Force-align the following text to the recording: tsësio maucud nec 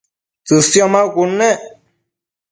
tsësio 0.45 0.85
maucud 0.93 1.31
nec 1.39 1.59